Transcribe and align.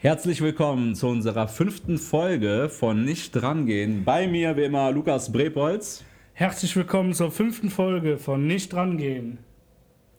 Herzlich 0.00 0.40
willkommen 0.40 0.94
zu 0.94 1.08
unserer 1.08 1.48
fünften 1.48 1.98
Folge 1.98 2.68
von 2.68 3.04
Nicht 3.04 3.32
drangehen. 3.32 4.04
Bei 4.04 4.28
mir 4.28 4.56
wie 4.56 4.62
immer 4.62 4.92
Lukas 4.92 5.32
Brepolz. 5.32 6.04
Herzlich 6.34 6.76
willkommen 6.76 7.14
zur 7.14 7.32
fünften 7.32 7.68
Folge 7.68 8.16
von 8.16 8.46
Nicht 8.46 8.72
drangehen. 8.72 9.38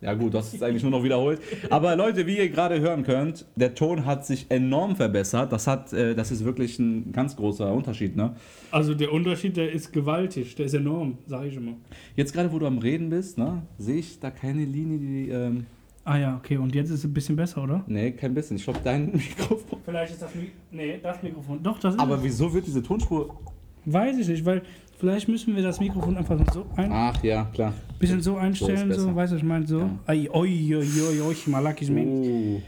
Ja 0.01 0.15
gut, 0.15 0.33
das 0.33 0.53
ist 0.53 0.61
eigentlich 0.63 0.83
nur 0.83 0.91
noch 0.91 1.05
wiederholt. 1.05 1.39
Aber 1.69 1.95
Leute, 1.95 2.27
wie 2.27 2.39
ihr 2.39 2.49
gerade 2.49 2.81
hören 2.81 3.03
könnt, 3.03 3.45
der 3.55 3.73
Ton 3.73 4.05
hat 4.05 4.25
sich 4.25 4.47
enorm 4.49 4.97
verbessert. 4.97 5.53
Das, 5.53 5.65
hat, 5.65 5.93
äh, 5.93 6.13
das 6.13 6.29
ist 6.29 6.43
wirklich 6.43 6.77
ein 6.77 7.13
ganz 7.13 7.37
großer 7.37 7.71
Unterschied. 7.71 8.17
Ne? 8.17 8.35
Also 8.71 8.93
der 8.93 9.13
Unterschied, 9.13 9.55
der 9.55 9.71
ist 9.71 9.93
gewaltig, 9.93 10.55
der 10.55 10.65
ist 10.65 10.73
enorm, 10.73 11.19
sage 11.25 11.47
ich 11.47 11.55
immer. 11.55 11.77
Jetzt 12.17 12.33
gerade, 12.33 12.51
wo 12.51 12.59
du 12.59 12.65
am 12.65 12.79
Reden 12.79 13.09
bist, 13.09 13.37
ne, 13.37 13.61
sehe 13.77 13.99
ich 13.99 14.19
da 14.19 14.29
keine 14.29 14.65
Linie, 14.65 14.97
die... 14.97 15.29
Ähm 15.29 15.65
Ah 16.05 16.17
ja, 16.17 16.37
okay, 16.37 16.57
und 16.57 16.73
jetzt 16.73 16.89
ist 16.89 16.99
es 16.99 17.05
ein 17.05 17.13
bisschen 17.13 17.35
besser, 17.35 17.63
oder? 17.63 17.83
Nee, 17.87 18.11
kein 18.11 18.33
bisschen. 18.33 18.57
Ich 18.57 18.63
glaube, 18.63 18.79
dein 18.83 19.11
Mikrofon... 19.11 19.79
Vielleicht 19.85 20.13
ist 20.13 20.21
das... 20.21 20.33
Mi 20.33 20.51
nee, 20.71 20.99
das 21.01 21.21
Mikrofon. 21.21 21.61
Doch, 21.61 21.79
das 21.79 21.93
ist 21.95 21.99
Aber 21.99 22.15
es. 22.15 22.23
wieso 22.23 22.53
wird 22.53 22.65
diese 22.65 22.81
Tonspur... 22.81 23.39
Weiß 23.85 24.17
ich 24.17 24.27
nicht, 24.27 24.45
weil 24.45 24.61
vielleicht 24.97 25.27
müssen 25.29 25.55
wir 25.55 25.63
das 25.63 25.79
Mikrofon 25.79 26.17
einfach 26.17 26.37
so 26.53 26.65
ein 26.75 26.91
Ach 26.91 27.23
ja, 27.23 27.45
klar. 27.45 27.73
bisschen 27.97 28.21
so 28.21 28.35
einstellen, 28.35 28.91
so, 28.91 29.05
besser. 29.05 29.15
weißt 29.15 29.33
du, 29.33 29.37
ich 29.37 29.43
meine 29.43 29.65
so. 29.65 29.79
Ja. 29.79 29.89
Ai, 30.05 30.29
oi, 30.31 30.75
oi, 30.75 30.85
oi, 31.09 31.21
oi, 31.21 31.35
malakis 31.47 31.89
Mensch. 31.89 32.61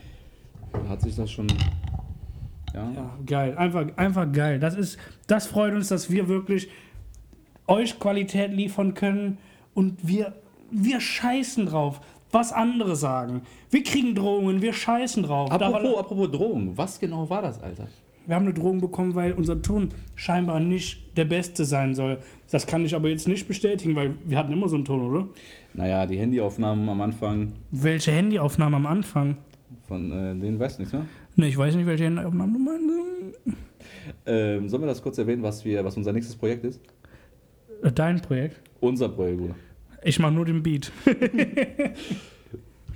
Oh. 0.74 0.90
Hat 0.90 1.02
sich 1.02 1.16
das 1.16 1.30
schon... 1.32 1.48
Ja. 2.74 2.90
Ja, 2.92 3.18
geil, 3.26 3.58
einfach, 3.58 3.86
einfach 3.98 4.32
geil. 4.32 4.60
Das 4.60 4.76
ist, 4.76 4.98
das 5.28 5.48
freut 5.48 5.74
uns, 5.74 5.90
dass 5.90 6.10
wir 6.10 6.30
wirklich 6.30 6.70
euch 7.68 8.00
Qualität 8.00 8.52
liefern 8.54 8.94
können 8.94 9.38
und 9.74 10.08
wir, 10.08 10.34
wir 10.72 11.02
scheißen 11.02 11.66
drauf, 11.66 12.02
was 12.32 12.52
andere 12.54 12.96
sagen. 12.96 13.42
Wir 13.70 13.84
kriegen 13.84 14.16
Drohungen, 14.16 14.62
wir 14.62 14.74
scheißen 14.74 15.24
drauf. 15.24 15.52
Apropos, 15.52 15.82
Daran- 15.82 15.96
apropos 16.00 16.32
Drogen, 16.32 16.78
was 16.78 17.00
genau 17.00 17.30
war 17.30 17.42
das, 17.42 17.62
Alter? 17.62 17.88
wir 18.28 18.36
haben 18.36 18.46
eine 18.46 18.54
Drohung 18.54 18.80
bekommen, 18.80 19.16
weil 19.16 19.34
unser 19.34 19.62
Ton 19.62 19.90
scheinbar 20.16 20.60
nicht 20.60 21.18
der 21.18 21.26
beste 21.26 21.66
sein 21.66 21.96
soll. 21.96 22.20
Das 22.52 22.68
kann 22.68 22.86
ich 22.86 22.94
aber 22.96 23.10
jetzt 23.10 23.28
nicht 23.28 23.48
bestätigen, 23.48 23.96
weil 23.96 24.14
wir 24.26 24.38
hatten 24.38 24.54
immer 24.54 24.70
so 24.70 24.76
einen 24.76 24.86
Ton, 24.86 25.02
oder? 25.02 25.28
Naja, 25.74 26.06
die 26.06 26.18
Handyaufnahmen 26.20 26.88
am 26.88 27.02
Anfang 27.02 27.54
Welche 27.72 28.12
Handyaufnahme 28.12 28.76
am 28.78 28.86
Anfang? 28.86 29.38
von 29.88 30.12
äh, 30.12 30.36
denen 30.40 30.60
weiß 30.60 30.80
nicht, 30.80 30.94
ne? 30.94 31.06
Ne, 31.36 31.48
ich 31.48 31.58
weiß 31.58 31.76
nicht, 31.76 31.86
welche 31.88 32.06
Handyaufnahme 32.06 32.54
du 32.54 32.60
meinst. 32.60 33.40
Ähm, 34.26 34.70
sollen 34.70 34.84
wir 34.84 34.88
das 34.88 35.02
kurz 35.02 35.18
erwähnen, 35.18 35.42
was, 35.44 35.66
wir, 35.66 35.84
was 35.84 35.98
unser 35.98 36.14
nächstes 36.14 36.36
Projekt 36.36 36.64
ist? 36.66 36.80
Äh, 37.84 37.92
Dein 37.92 38.22
Projekt. 38.22 38.62
Unser 38.80 39.10
Projekt, 39.10 39.40
Bruder. 39.40 39.56
Ich 40.04 40.20
mach 40.20 40.32
nur 40.32 40.46
den 40.46 40.64
Beat. 40.64 40.92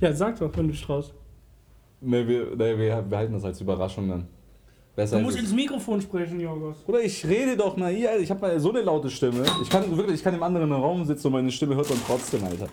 ja, 0.02 0.14
sag 0.14 0.40
doch, 0.40 0.52
wenn 0.58 0.68
du 0.68 0.74
traust. 0.74 1.14
Ne, 2.02 2.28
wir, 2.28 2.56
nee, 2.56 2.78
wir 2.78 3.02
behalten 3.02 3.34
das 3.34 3.44
als 3.44 3.62
Überraschung 3.62 4.10
dann. 4.10 4.28
Besser 4.96 5.18
Du 5.18 5.24
musst 5.24 5.38
ins 5.38 5.54
Mikrofon 5.54 6.02
sprechen, 6.02 6.40
Jorgos. 6.40 6.78
Bruder, 6.86 7.02
ich 7.02 7.26
rede 7.26 7.58
doch 7.58 7.76
mal 7.76 7.94
hier, 7.94 8.18
ich 8.18 8.30
habe 8.32 8.60
so 8.60 8.70
eine 8.70 8.82
laute 8.82 9.10
Stimme. 9.10 9.44
Ich 9.62 9.70
kann 9.70 9.96
wirklich, 9.96 10.16
ich 10.16 10.24
kann 10.24 10.34
im 10.34 10.44
anderen 10.44 10.72
Raum 10.72 11.06
sitzen 11.06 11.28
und 11.28 11.34
meine 11.34 11.52
Stimme 11.52 11.76
hört 11.76 11.90
man 11.90 12.00
trotzdem, 12.08 12.44
Alter. 12.44 12.70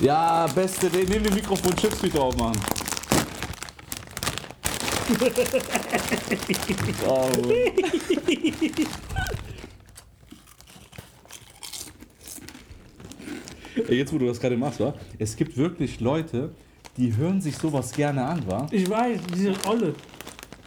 Ja, 0.00 0.46
beste, 0.46 0.86
nimm 0.86 1.22
den 1.22 1.34
Mikrofon 1.34 1.76
Chips 1.76 2.02
wieder 2.02 2.22
aufmachen. 2.22 2.58
oh, 7.08 7.28
Jetzt, 13.90 14.12
wo 14.12 14.18
du 14.18 14.26
das 14.26 14.40
gerade 14.40 14.56
machst, 14.56 14.80
wa? 14.80 14.94
Es 15.18 15.36
gibt 15.36 15.56
wirklich 15.56 16.00
Leute, 16.00 16.50
die 16.96 17.16
hören 17.16 17.40
sich 17.40 17.56
sowas 17.56 17.92
gerne 17.92 18.24
an, 18.24 18.42
wa? 18.46 18.66
Ich 18.70 18.88
weiß, 18.88 19.20
diese 19.34 19.52
Olle, 19.66 19.94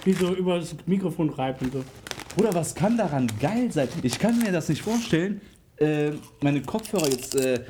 die 0.05 0.13
so 0.13 0.33
über 0.33 0.59
das 0.59 0.75
Mikrofon 0.85 1.29
reibt 1.29 1.61
und 1.61 1.73
so. 1.73 1.83
Bruder, 2.35 2.53
was 2.53 2.75
kann 2.75 2.97
daran 2.97 3.27
geil 3.39 3.71
sein? 3.71 3.87
Ich 4.01 4.19
kann 4.19 4.39
mir 4.39 4.51
das 4.51 4.67
nicht 4.67 4.81
vorstellen, 4.81 5.39
äh, 5.77 6.11
meine 6.41 6.61
Kopfhörer 6.61 7.07
jetzt 7.07 7.35
äh, 7.35 7.61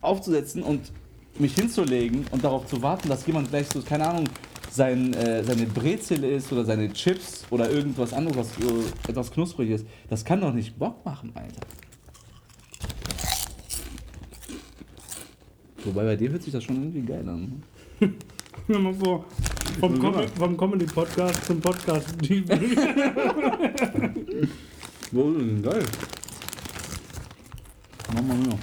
aufzusetzen 0.00 0.62
und 0.62 0.92
mich 1.38 1.54
hinzulegen 1.54 2.24
und 2.30 2.42
darauf 2.42 2.66
zu 2.66 2.80
warten, 2.82 3.08
dass 3.08 3.26
jemand 3.26 3.50
gleich 3.50 3.66
so, 3.68 3.82
keine 3.82 4.08
Ahnung, 4.08 4.28
sein, 4.70 5.12
äh, 5.14 5.42
seine 5.44 5.66
Brezel 5.66 6.24
ist 6.24 6.52
oder 6.52 6.64
seine 6.64 6.92
Chips 6.92 7.44
oder 7.50 7.70
irgendwas 7.70 8.12
anderes, 8.12 8.36
was 8.36 8.58
äh, 8.58 9.10
etwas 9.10 9.30
knusprig 9.30 9.70
ist. 9.70 9.86
Das 10.08 10.24
kann 10.24 10.40
doch 10.40 10.52
nicht 10.52 10.78
Bock 10.78 11.04
machen, 11.04 11.32
Alter. 11.34 11.66
Wobei 15.84 16.04
bei 16.04 16.16
dir 16.16 16.30
hört 16.30 16.42
sich 16.42 16.52
das 16.52 16.64
schon 16.64 16.76
irgendwie 16.76 17.00
geil 17.02 17.26
an. 17.28 17.62
Hör 18.66 18.78
mal 18.78 18.94
vor. 18.94 19.24
Vom. 19.78 19.98
Com 19.98 20.28
vom 20.28 20.56
Comedy-Podcast 20.56 21.46
zum 21.46 21.60
Podcast. 21.60 22.14
Wo 25.12 25.30
ist 25.30 25.40
denn 25.40 25.62
geil? 25.62 25.84
Mach 28.14 28.22
mal 28.22 28.36
mehr. 28.36 28.58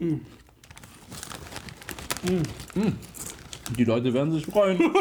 Mm. 0.00 0.20
Die 3.76 3.84
Leute 3.84 4.12
werden 4.12 4.32
sich 4.32 4.46
freuen. 4.46 4.78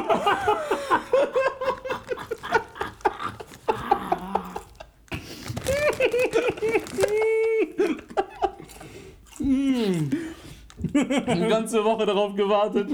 Eine 11.25 11.47
ganze 11.47 11.83
Woche 11.83 12.05
darauf 12.05 12.35
gewartet. 12.35 12.89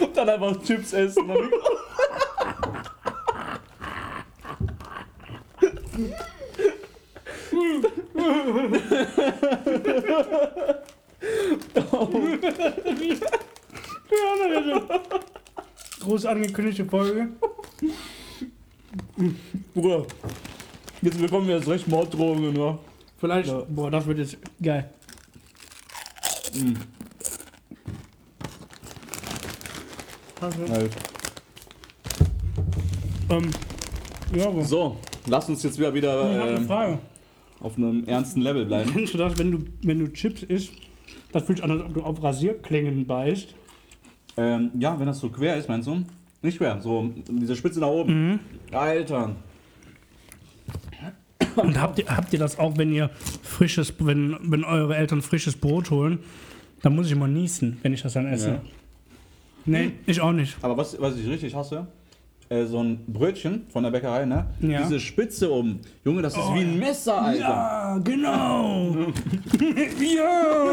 Und 0.00 0.16
dann 0.16 0.28
einfach 0.28 0.62
Chips 0.62 0.92
essen. 0.92 1.30
Groß 16.00 16.26
angekündigte 16.26 16.84
Folge. 16.84 17.28
Bruder, 19.74 20.06
jetzt 21.02 21.20
bekommen 21.20 21.46
wir 21.48 21.56
erst 21.56 21.68
recht 21.68 21.88
Morddrohungen, 21.88 22.52
ne? 22.54 22.78
Vielleicht, 23.18 23.48
Ja. 23.48 23.62
boah, 23.68 23.90
das 23.90 24.06
wird 24.06 24.18
jetzt 24.18 24.36
geil. 24.62 24.90
Also, 30.40 30.68
Halt. 30.68 30.90
ähm, 33.30 33.50
ja, 34.34 34.46
aber. 34.48 34.64
So, 34.64 34.96
lass 35.26 35.48
uns 35.48 35.62
jetzt 35.62 35.78
wieder, 35.78 35.88
Ich 35.88 35.90
hab 35.90 35.94
wieder 35.94 36.22
eine 36.24 36.50
ähm, 36.58 36.66
Frage. 36.66 36.98
auf 37.60 37.76
einem 37.76 38.04
ernsten 38.04 38.40
Level 38.42 38.64
bleiben. 38.66 38.90
Kennst 38.92 39.14
du 39.14 39.18
das, 39.18 39.36
wenn 39.38 39.50
du, 39.50 39.58
wenn 39.82 39.98
du 39.98 40.12
Chips 40.12 40.42
isst, 40.44 40.70
das 41.32 41.42
fühlt 41.42 41.58
sich 41.58 41.64
an, 41.64 41.72
als 41.72 41.82
ob 41.82 41.94
du 41.94 42.02
auf 42.02 42.22
Rasierklingen 42.22 43.04
beißt? 43.06 43.54
Ähm, 44.36 44.70
ja, 44.78 44.98
wenn 44.98 45.06
das 45.06 45.18
so 45.18 45.28
quer 45.28 45.56
ist, 45.56 45.68
meinst 45.68 45.88
du? 45.88 46.04
Nicht 46.40 46.58
quer, 46.58 46.80
so 46.80 47.10
diese 47.28 47.56
Spitze 47.56 47.80
nach 47.80 47.88
oben. 47.88 48.38
Alter. 48.70 49.34
Und 51.62 51.80
habt 51.80 51.98
ihr, 51.98 52.06
habt 52.08 52.32
ihr 52.32 52.38
das 52.38 52.58
auch, 52.58 52.76
wenn 52.76 52.92
ihr 52.92 53.10
frisches, 53.42 53.94
wenn, 53.98 54.36
wenn 54.42 54.64
eure 54.64 54.96
Eltern 54.96 55.22
frisches 55.22 55.56
Brot 55.56 55.90
holen, 55.90 56.20
dann 56.82 56.94
muss 56.94 57.06
ich 57.06 57.12
immer 57.12 57.28
niesen, 57.28 57.78
wenn 57.82 57.92
ich 57.92 58.02
das 58.02 58.12
dann 58.12 58.26
esse. 58.26 58.48
Ja. 58.48 58.60
Nee, 59.66 59.92
ich 60.06 60.20
auch 60.20 60.32
nicht. 60.32 60.56
Aber 60.62 60.76
was, 60.76 60.98
was 61.00 61.16
ich 61.16 61.28
richtig 61.28 61.54
hasse, 61.54 61.86
äh, 62.50 62.64
so 62.64 62.82
ein 62.82 63.00
Brötchen 63.06 63.66
von 63.68 63.82
der 63.82 63.90
Bäckerei, 63.90 64.24
ne? 64.24 64.46
Ja. 64.60 64.82
Diese 64.82 64.98
Spitze 64.98 65.52
oben. 65.52 65.80
Junge, 66.02 66.22
das 66.22 66.34
ist 66.34 66.54
wie 66.54 66.60
ein 66.60 66.78
Messer, 66.78 67.20
Alter. 67.20 67.40
Ja, 67.40 67.98
genau. 68.02 68.94
ja. 70.00 70.72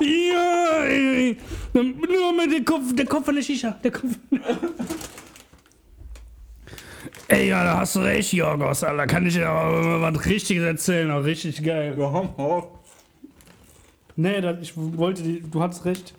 ja. 0.00 1.52
Nur 1.72 2.32
mit 2.36 2.52
dem 2.52 2.64
Kopf, 2.66 2.94
der 2.94 3.06
Kopf 3.06 3.24
von 3.24 3.34
der 3.34 3.42
Shisha. 3.42 3.78
Der 3.82 3.92
Kopf. 3.92 4.18
Ey, 7.32 7.48
ja, 7.48 7.64
da 7.64 7.78
hast 7.78 7.96
du 7.96 8.00
recht, 8.00 8.30
Jorgos, 8.34 8.84
Alter. 8.84 9.06
Kann 9.06 9.24
ich 9.26 9.36
ja 9.36 9.50
auch 9.50 10.00
was 10.02 10.26
Richtiges 10.26 10.62
erzählen, 10.64 11.10
auch 11.10 11.24
richtig 11.24 11.62
geil. 11.62 11.94
Ja, 11.98 12.22
ja. 12.36 12.62
Nee, 14.16 14.40
das, 14.42 14.58
ich 14.60 14.74
wollte, 14.76 15.22
die, 15.22 15.40
du 15.40 15.62
hattest 15.62 15.82
recht. 15.86 16.12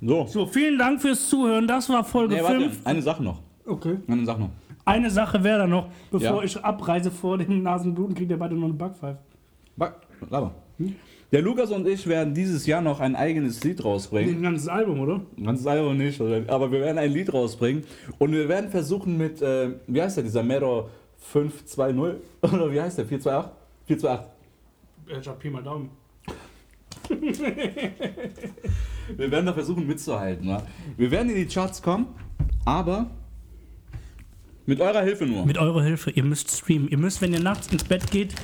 So. 0.00 0.26
So, 0.26 0.46
vielen 0.46 0.78
Dank 0.78 1.00
fürs 1.00 1.28
Zuhören. 1.28 1.68
Das 1.68 1.88
war 1.88 2.02
Folge 2.02 2.34
Nee, 2.34 2.42
warte, 2.42 2.58
5. 2.70 2.80
eine 2.86 3.02
Sache 3.02 3.22
noch. 3.22 3.38
Okay. 3.64 3.98
Eine 4.08 4.24
Sache 4.26 4.40
noch. 4.40 4.50
Eine 4.84 5.10
Sache 5.10 5.44
wäre 5.44 5.58
da 5.60 5.66
noch, 5.68 5.88
bevor 6.10 6.38
Ja. 6.38 6.42
ich 6.42 6.64
abreise 6.64 7.12
vor 7.12 7.38
den 7.38 7.62
Nasenbluten, 7.62 8.16
kriegt 8.16 8.30
ihr 8.32 8.38
beide 8.38 8.56
noch 8.56 8.64
eine 8.64 8.74
Backpfeife. 8.74 9.18
Ba- 9.76 9.94
Laber. 10.28 10.52
Der 11.32 11.42
Lukas 11.42 11.72
und 11.72 11.88
ich 11.88 12.06
werden 12.06 12.34
dieses 12.34 12.66
Jahr 12.66 12.80
noch 12.80 13.00
ein 13.00 13.16
eigenes 13.16 13.64
Lied 13.64 13.84
rausbringen. 13.84 14.36
Ein 14.36 14.42
ganzes 14.42 14.68
Album, 14.68 15.00
oder? 15.00 15.22
Ganz 15.42 15.66
einfach 15.66 15.92
nicht, 15.92 16.20
aber 16.20 16.70
wir 16.70 16.80
werden 16.80 16.98
ein 16.98 17.12
Lied 17.12 17.32
rausbringen 17.32 17.84
und 18.18 18.32
wir 18.32 18.48
werden 18.48 18.70
versuchen 18.70 19.16
mit, 19.18 19.42
äh, 19.42 19.70
wie 19.86 20.00
heißt 20.00 20.18
der, 20.18 20.24
dieser 20.24 20.44
Mero 20.44 20.88
520 21.18 22.22
oder 22.42 22.72
wie 22.72 22.80
heißt 22.80 22.98
der, 22.98 23.06
428? 23.06 23.52
428. 23.86 24.36
Ich 25.20 25.28
hab 25.28 25.38
Pi 25.38 25.50
mal 25.50 25.62
Daumen. 25.62 25.90
Wir 29.16 29.30
werden 29.30 29.46
da 29.46 29.52
versuchen 29.52 29.86
mitzuhalten. 29.86 30.48
Wa? 30.48 30.62
Wir 30.96 31.10
werden 31.12 31.30
in 31.30 31.36
die 31.36 31.46
Charts 31.46 31.80
kommen, 31.80 32.06
aber 32.64 33.10
mit 34.66 34.80
eurer 34.80 35.02
Hilfe 35.02 35.26
nur. 35.26 35.46
Mit 35.46 35.58
eurer 35.58 35.84
Hilfe, 35.84 36.10
ihr 36.10 36.24
müsst 36.24 36.50
streamen. 36.50 36.88
Ihr 36.88 36.98
müsst, 36.98 37.22
wenn 37.22 37.32
ihr 37.32 37.40
nachts 37.40 37.68
ins 37.68 37.84
Bett 37.84 38.10
geht, 38.10 38.34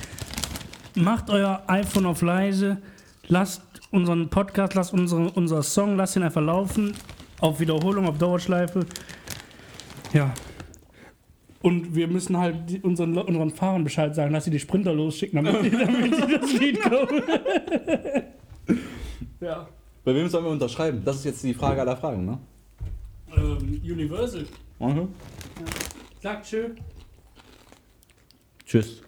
macht 0.95 1.29
euer 1.29 1.63
iPhone 1.67 2.05
auf 2.05 2.21
leise, 2.21 2.77
lasst 3.27 3.61
unseren 3.91 4.29
Podcast, 4.29 4.73
lasst 4.75 4.93
unseren, 4.93 5.29
unser 5.29 5.63
Song, 5.63 5.95
lasst 5.97 6.15
ihn 6.15 6.23
einfach 6.23 6.41
laufen. 6.41 6.93
Auf 7.39 7.59
Wiederholung, 7.59 8.07
auf 8.07 8.17
Dauerschleife. 8.17 8.85
Ja. 10.13 10.33
Und 11.61 11.95
wir 11.95 12.07
müssen 12.07 12.37
halt 12.37 12.69
die- 12.69 12.79
unseren, 12.81 13.17
unseren 13.17 13.49
Fahrern 13.51 13.83
Bescheid 13.83 14.13
sagen, 14.15 14.33
dass 14.33 14.45
sie 14.45 14.51
die 14.51 14.59
Sprinter 14.59 14.93
losschicken, 14.93 15.43
damit, 15.43 15.63
die- 15.65 15.71
damit 15.77 16.15
sie 16.15 16.39
das 16.39 16.53
Lied 16.53 16.81
kommen. 16.81 17.23
ja. 19.41 19.67
Bei 20.03 20.13
wem 20.13 20.27
sollen 20.27 20.43
wir 20.45 20.51
unterschreiben? 20.51 21.01
Das 21.05 21.17
ist 21.17 21.25
jetzt 21.25 21.43
die 21.43 21.53
Frage 21.53 21.79
aller 21.81 21.95
Fragen, 21.95 22.25
ne? 22.25 22.37
Ähm, 23.35 23.81
Universal. 23.83 24.45
Mhm. 24.79 25.07
Sagt 26.21 26.45
tschö. 26.45 26.69
Tschüss. 28.65 29.01